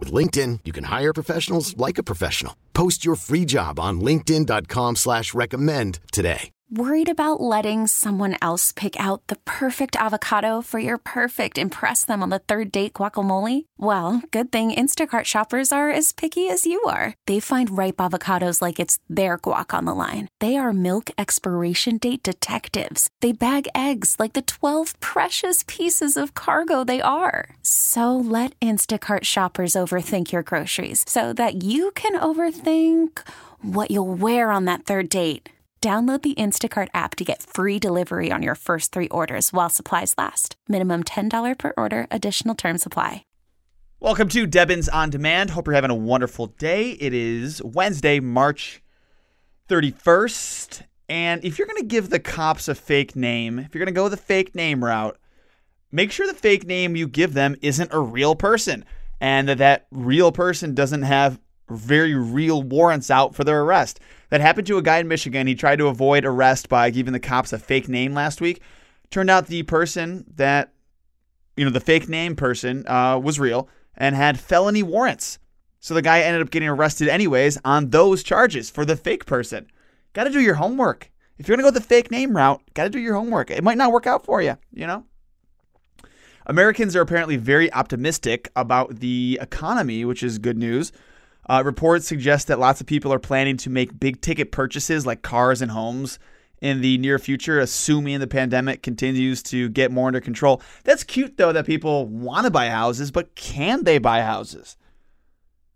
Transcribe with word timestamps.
With 0.00 0.12
LinkedIn, 0.12 0.60
you 0.64 0.72
can 0.72 0.84
hire 0.84 1.12
professionals 1.12 1.76
like 1.76 1.98
a 1.98 2.02
professional. 2.02 2.56
Post 2.72 3.04
your 3.04 3.16
free 3.16 3.44
job 3.44 3.78
on 3.78 4.00
linkedin.com 4.00 4.96
slash 4.96 5.34
recommend 5.34 6.00
today. 6.10 6.50
Worried 6.72 7.10
about 7.10 7.40
letting 7.40 7.88
someone 7.88 8.36
else 8.40 8.70
pick 8.70 8.94
out 9.00 9.26
the 9.26 9.34
perfect 9.44 9.96
avocado 9.96 10.62
for 10.62 10.78
your 10.78 10.98
perfect 10.98 11.58
impress 11.58 12.04
them 12.04 12.22
on 12.22 12.28
the 12.28 12.38
third 12.38 12.70
date 12.70 12.92
guacamole? 12.92 13.64
Well, 13.76 14.22
good 14.30 14.52
thing 14.52 14.70
Instacart 14.72 15.24
shoppers 15.24 15.72
are 15.72 15.90
as 15.90 16.12
picky 16.12 16.48
as 16.48 16.66
you 16.66 16.80
are. 16.84 17.14
They 17.26 17.40
find 17.40 17.76
ripe 17.76 17.96
avocados 17.96 18.62
like 18.62 18.78
it's 18.78 19.00
their 19.08 19.40
guac 19.40 19.74
on 19.74 19.84
the 19.84 19.96
line. 19.96 20.28
They 20.38 20.58
are 20.58 20.72
milk 20.72 21.10
expiration 21.18 21.98
date 21.98 22.22
detectives. 22.22 23.08
They 23.20 23.32
bag 23.32 23.66
eggs 23.74 24.14
like 24.20 24.34
the 24.34 24.42
12 24.42 24.94
precious 25.00 25.64
pieces 25.66 26.16
of 26.16 26.34
cargo 26.34 26.84
they 26.84 27.02
are. 27.02 27.50
So 27.64 28.16
let 28.16 28.54
Instacart 28.60 29.24
shoppers 29.24 29.74
overthink 29.90 30.30
your 30.30 30.42
groceries 30.42 31.04
so 31.08 31.32
that 31.32 31.64
you 31.64 31.90
can 31.92 32.12
overthink 32.12 33.18
what 33.62 33.90
you'll 33.90 34.14
wear 34.14 34.50
on 34.50 34.66
that 34.66 34.84
third 34.84 35.08
date. 35.08 35.48
Download 35.82 36.20
the 36.20 36.34
Instacart 36.34 36.88
app 36.92 37.14
to 37.14 37.24
get 37.24 37.42
free 37.42 37.78
delivery 37.78 38.30
on 38.30 38.42
your 38.42 38.54
first 38.54 38.92
three 38.92 39.08
orders 39.08 39.50
while 39.50 39.70
supplies 39.70 40.14
last. 40.18 40.54
Minimum 40.68 41.04
$10 41.04 41.58
per 41.58 41.72
order, 41.78 42.06
additional 42.10 42.54
term 42.54 42.76
supply. 42.76 43.24
Welcome 43.98 44.28
to 44.28 44.46
Devin's 44.46 44.90
on 44.90 45.08
Demand. 45.08 45.50
Hope 45.50 45.66
you're 45.66 45.74
having 45.74 45.90
a 45.90 45.94
wonderful 45.94 46.48
day. 46.48 46.90
It 46.92 47.14
is 47.14 47.62
Wednesday, 47.62 48.20
March 48.20 48.82
31st. 49.70 50.82
And 51.08 51.42
if 51.46 51.58
you're 51.58 51.66
going 51.66 51.80
to 51.80 51.86
give 51.86 52.10
the 52.10 52.20
cops 52.20 52.68
a 52.68 52.74
fake 52.74 53.16
name, 53.16 53.58
if 53.58 53.74
you're 53.74 53.82
going 53.82 53.94
to 53.94 53.98
go 53.98 54.10
the 54.10 54.18
fake 54.18 54.54
name 54.54 54.84
route, 54.84 55.16
make 55.90 56.12
sure 56.12 56.26
the 56.26 56.34
fake 56.34 56.66
name 56.66 56.94
you 56.94 57.08
give 57.08 57.32
them 57.32 57.56
isn't 57.62 57.92
a 57.92 58.00
real 58.00 58.34
person 58.34 58.84
and 59.20 59.48
that 59.48 59.58
that 59.58 59.86
real 59.90 60.32
person 60.32 60.74
doesn't 60.74 61.02
have 61.02 61.38
very 61.68 62.14
real 62.14 62.62
warrants 62.62 63.10
out 63.10 63.34
for 63.34 63.44
their 63.44 63.62
arrest. 63.62 64.00
That 64.30 64.40
happened 64.40 64.66
to 64.68 64.78
a 64.78 64.82
guy 64.82 64.98
in 64.98 65.08
Michigan. 65.08 65.46
He 65.46 65.54
tried 65.54 65.78
to 65.78 65.88
avoid 65.88 66.24
arrest 66.24 66.68
by 66.68 66.90
giving 66.90 67.12
the 67.12 67.20
cops 67.20 67.52
a 67.52 67.58
fake 67.58 67.88
name 67.88 68.14
last 68.14 68.40
week. 68.40 68.60
Turned 69.10 69.30
out 69.30 69.46
the 69.46 69.62
person 69.64 70.24
that, 70.36 70.72
you 71.56 71.64
know, 71.64 71.70
the 71.70 71.80
fake 71.80 72.08
name 72.08 72.36
person 72.36 72.86
uh, 72.86 73.18
was 73.18 73.40
real 73.40 73.68
and 73.96 74.14
had 74.14 74.38
felony 74.38 74.82
warrants. 74.82 75.38
So 75.80 75.94
the 75.94 76.02
guy 76.02 76.20
ended 76.20 76.42
up 76.42 76.50
getting 76.50 76.68
arrested 76.68 77.08
anyways 77.08 77.58
on 77.64 77.90
those 77.90 78.22
charges 78.22 78.70
for 78.70 78.84
the 78.84 78.96
fake 78.96 79.26
person. 79.26 79.66
Got 80.12 80.24
to 80.24 80.30
do 80.30 80.40
your 80.40 80.54
homework. 80.54 81.10
If 81.38 81.48
you're 81.48 81.56
going 81.56 81.64
to 81.64 81.72
go 81.72 81.78
the 81.78 81.84
fake 81.84 82.10
name 82.10 82.36
route, 82.36 82.60
got 82.74 82.84
to 82.84 82.90
do 82.90 83.00
your 83.00 83.14
homework. 83.14 83.50
It 83.50 83.64
might 83.64 83.78
not 83.78 83.92
work 83.92 84.06
out 84.06 84.24
for 84.24 84.42
you, 84.42 84.58
you 84.72 84.86
know? 84.86 85.04
Americans 86.50 86.96
are 86.96 87.00
apparently 87.00 87.36
very 87.36 87.72
optimistic 87.72 88.50
about 88.56 88.96
the 88.96 89.38
economy, 89.40 90.04
which 90.04 90.20
is 90.24 90.40
good 90.40 90.58
news. 90.58 90.90
Uh, 91.48 91.62
reports 91.64 92.08
suggest 92.08 92.48
that 92.48 92.58
lots 92.58 92.80
of 92.80 92.88
people 92.88 93.12
are 93.12 93.20
planning 93.20 93.56
to 93.56 93.70
make 93.70 94.00
big 94.00 94.20
ticket 94.20 94.50
purchases 94.50 95.06
like 95.06 95.22
cars 95.22 95.62
and 95.62 95.70
homes 95.70 96.18
in 96.60 96.80
the 96.80 96.98
near 96.98 97.20
future, 97.20 97.60
assuming 97.60 98.18
the 98.18 98.26
pandemic 98.26 98.82
continues 98.82 99.44
to 99.44 99.68
get 99.68 99.92
more 99.92 100.08
under 100.08 100.20
control. 100.20 100.60
That's 100.82 101.04
cute, 101.04 101.36
though, 101.36 101.52
that 101.52 101.66
people 101.66 102.06
want 102.06 102.46
to 102.46 102.50
buy 102.50 102.68
houses, 102.68 103.12
but 103.12 103.36
can 103.36 103.84
they 103.84 103.98
buy 103.98 104.22
houses? 104.22 104.76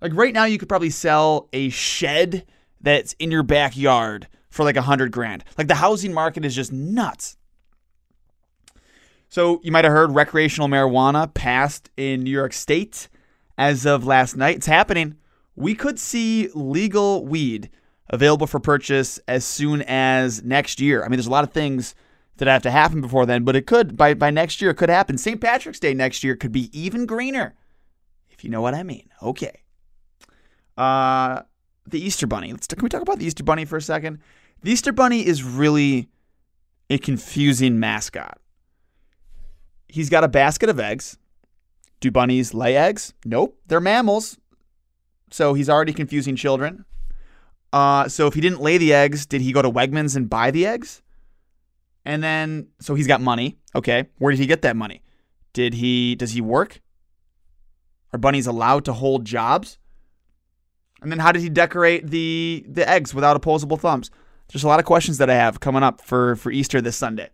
Like 0.00 0.14
right 0.16 0.34
now, 0.34 0.46
you 0.46 0.58
could 0.58 0.68
probably 0.68 0.90
sell 0.90 1.48
a 1.52 1.68
shed 1.68 2.44
that's 2.80 3.12
in 3.20 3.30
your 3.30 3.44
backyard 3.44 4.26
for 4.50 4.64
like 4.64 4.76
a 4.76 4.82
hundred 4.82 5.12
grand. 5.12 5.44
Like 5.56 5.68
the 5.68 5.76
housing 5.76 6.12
market 6.12 6.44
is 6.44 6.56
just 6.56 6.72
nuts. 6.72 7.36
So 9.36 9.60
you 9.62 9.70
might 9.70 9.84
have 9.84 9.92
heard 9.92 10.12
recreational 10.12 10.66
marijuana 10.66 11.34
passed 11.34 11.90
in 11.98 12.22
New 12.22 12.30
York 12.30 12.54
State 12.54 13.10
as 13.58 13.84
of 13.84 14.06
last 14.06 14.34
night. 14.34 14.56
It's 14.56 14.66
happening 14.66 15.16
we 15.54 15.74
could 15.74 15.98
see 15.98 16.48
legal 16.54 17.22
weed 17.22 17.68
available 18.08 18.46
for 18.46 18.60
purchase 18.60 19.20
as 19.28 19.44
soon 19.44 19.82
as 19.82 20.42
next 20.42 20.80
year. 20.80 21.04
I 21.04 21.08
mean, 21.08 21.18
there's 21.18 21.26
a 21.26 21.30
lot 21.30 21.44
of 21.44 21.52
things 21.52 21.94
that 22.38 22.48
have 22.48 22.62
to 22.62 22.70
happen 22.70 23.02
before 23.02 23.26
then, 23.26 23.44
but 23.44 23.54
it 23.56 23.66
could 23.66 23.94
by 23.94 24.14
by 24.14 24.30
next 24.30 24.62
year 24.62 24.70
it 24.70 24.78
could 24.78 24.88
happen. 24.88 25.18
St. 25.18 25.38
Patrick's 25.38 25.80
Day 25.80 25.92
next 25.92 26.24
year 26.24 26.34
could 26.34 26.50
be 26.50 26.70
even 26.72 27.04
greener, 27.04 27.54
if 28.30 28.42
you 28.42 28.48
know 28.48 28.62
what 28.62 28.72
I 28.72 28.84
mean. 28.84 29.10
Okay. 29.22 29.60
Uh, 30.78 31.42
the 31.86 32.00
Easter 32.00 32.26
Bunny. 32.26 32.52
Let's 32.52 32.68
can 32.68 32.82
we 32.82 32.88
talk 32.88 33.02
about 33.02 33.18
the 33.18 33.26
Easter 33.26 33.44
Bunny 33.44 33.66
for 33.66 33.76
a 33.76 33.82
second? 33.82 34.18
The 34.62 34.70
Easter 34.70 34.92
Bunny 34.92 35.26
is 35.26 35.42
really 35.42 36.08
a 36.88 36.96
confusing 36.96 37.78
mascot. 37.78 38.40
He's 39.88 40.10
got 40.10 40.24
a 40.24 40.28
basket 40.28 40.68
of 40.68 40.80
eggs. 40.80 41.16
Do 42.00 42.10
bunnies 42.10 42.52
lay 42.52 42.76
eggs? 42.76 43.14
Nope, 43.24 43.58
they're 43.66 43.80
mammals. 43.80 44.38
So 45.30 45.54
he's 45.54 45.68
already 45.68 45.92
confusing 45.92 46.36
children. 46.36 46.84
Uh, 47.72 48.08
so 48.08 48.26
if 48.26 48.34
he 48.34 48.40
didn't 48.40 48.60
lay 48.60 48.78
the 48.78 48.92
eggs, 48.92 49.26
did 49.26 49.40
he 49.40 49.52
go 49.52 49.62
to 49.62 49.70
Wegmans 49.70 50.16
and 50.16 50.30
buy 50.30 50.50
the 50.50 50.66
eggs? 50.66 51.02
And 52.04 52.22
then, 52.22 52.68
so 52.80 52.94
he's 52.94 53.06
got 53.06 53.20
money. 53.20 53.58
Okay, 53.74 54.06
where 54.18 54.30
did 54.30 54.38
he 54.38 54.46
get 54.46 54.62
that 54.62 54.76
money? 54.76 55.02
Did 55.52 55.74
he? 55.74 56.14
Does 56.14 56.32
he 56.32 56.40
work? 56.40 56.80
Are 58.12 58.18
bunnies 58.18 58.46
allowed 58.46 58.84
to 58.84 58.92
hold 58.92 59.24
jobs? 59.24 59.78
And 61.02 61.10
then, 61.10 61.18
how 61.18 61.32
did 61.32 61.42
he 61.42 61.48
decorate 61.48 62.08
the 62.08 62.64
the 62.68 62.88
eggs 62.88 63.12
without 63.12 63.36
opposable 63.36 63.76
thumbs? 63.76 64.10
There's 64.52 64.62
a 64.62 64.68
lot 64.68 64.78
of 64.78 64.86
questions 64.86 65.18
that 65.18 65.28
I 65.28 65.34
have 65.34 65.58
coming 65.58 65.82
up 65.82 66.00
for 66.00 66.36
for 66.36 66.52
Easter 66.52 66.80
this 66.80 66.96
Sunday. 66.96 67.30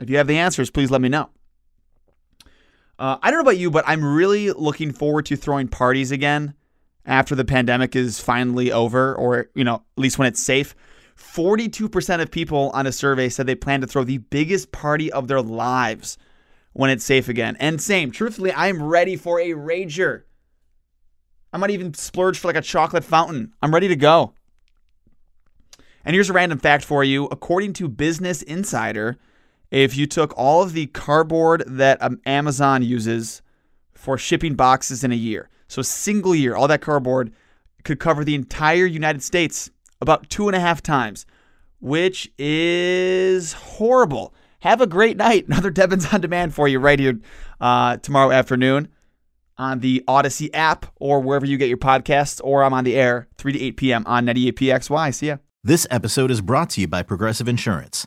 If 0.00 0.10
you 0.10 0.16
have 0.16 0.26
the 0.26 0.36
answers, 0.36 0.70
please 0.70 0.90
let 0.90 1.00
me 1.00 1.08
know. 1.08 1.30
Uh, 2.98 3.18
I 3.22 3.30
don't 3.30 3.38
know 3.38 3.42
about 3.42 3.58
you, 3.58 3.70
but 3.70 3.84
I'm 3.86 4.04
really 4.04 4.50
looking 4.52 4.92
forward 4.92 5.26
to 5.26 5.36
throwing 5.36 5.68
parties 5.68 6.10
again 6.10 6.54
after 7.04 7.34
the 7.34 7.44
pandemic 7.44 7.94
is 7.94 8.20
finally 8.20 8.72
over, 8.72 9.14
or, 9.14 9.48
you 9.54 9.64
know, 9.64 9.76
at 9.76 9.98
least 9.98 10.18
when 10.18 10.28
it's 10.28 10.42
safe. 10.42 10.74
42% 11.16 12.20
of 12.20 12.30
people 12.30 12.70
on 12.74 12.86
a 12.86 12.92
survey 12.92 13.28
said 13.28 13.46
they 13.46 13.54
plan 13.54 13.80
to 13.80 13.86
throw 13.86 14.04
the 14.04 14.18
biggest 14.18 14.72
party 14.72 15.10
of 15.12 15.28
their 15.28 15.40
lives 15.40 16.18
when 16.72 16.90
it's 16.90 17.04
safe 17.04 17.28
again. 17.28 17.56
And 17.58 17.80
same, 17.80 18.10
truthfully, 18.10 18.52
I'm 18.52 18.82
ready 18.82 19.16
for 19.16 19.40
a 19.40 19.50
rager. 19.50 20.22
I 21.52 21.58
might 21.58 21.70
even 21.70 21.94
splurge 21.94 22.38
for 22.38 22.48
like 22.48 22.56
a 22.56 22.62
chocolate 22.62 23.04
fountain. 23.04 23.54
I'm 23.62 23.72
ready 23.72 23.88
to 23.88 23.96
go. 23.96 24.34
And 26.04 26.14
here's 26.14 26.30
a 26.30 26.34
random 26.34 26.58
fact 26.58 26.84
for 26.84 27.02
you. 27.02 27.24
According 27.26 27.72
to 27.74 27.88
Business 27.88 28.42
Insider, 28.42 29.16
if 29.70 29.96
you 29.96 30.06
took 30.06 30.36
all 30.36 30.62
of 30.62 30.72
the 30.72 30.86
cardboard 30.86 31.64
that 31.66 32.02
um, 32.02 32.20
Amazon 32.26 32.82
uses 32.82 33.42
for 33.94 34.16
shipping 34.16 34.54
boxes 34.54 35.02
in 35.02 35.12
a 35.12 35.16
year, 35.16 35.48
so, 35.68 35.80
a 35.80 35.84
single 35.84 36.34
year, 36.34 36.54
all 36.54 36.68
that 36.68 36.80
cardboard 36.80 37.32
could 37.84 37.98
cover 37.98 38.24
the 38.24 38.34
entire 38.34 38.86
United 38.86 39.22
States 39.22 39.70
about 40.00 40.28
two 40.30 40.48
and 40.48 40.56
a 40.56 40.60
half 40.60 40.82
times, 40.82 41.26
which 41.80 42.30
is 42.38 43.52
horrible. 43.52 44.34
Have 44.60 44.80
a 44.80 44.86
great 44.86 45.16
night. 45.16 45.46
Another 45.48 45.70
Devin's 45.70 46.12
on 46.12 46.20
Demand 46.20 46.54
for 46.54 46.68
you 46.68 46.78
right 46.78 46.98
here 46.98 47.18
uh, 47.60 47.96
tomorrow 47.98 48.30
afternoon 48.30 48.88
on 49.58 49.80
the 49.80 50.04
Odyssey 50.06 50.52
app 50.52 50.86
or 50.96 51.20
wherever 51.20 51.46
you 51.46 51.56
get 51.56 51.68
your 51.68 51.78
podcasts, 51.78 52.40
or 52.44 52.62
I'm 52.62 52.74
on 52.74 52.84
the 52.84 52.94
air 52.94 53.26
3 53.38 53.52
to 53.52 53.60
8 53.60 53.76
p.m. 53.76 54.04
on 54.06 54.26
98PXY. 54.26 55.14
See 55.14 55.28
ya. 55.28 55.36
This 55.64 55.86
episode 55.90 56.30
is 56.30 56.40
brought 56.42 56.70
to 56.70 56.82
you 56.82 56.88
by 56.88 57.02
Progressive 57.02 57.48
Insurance. 57.48 58.06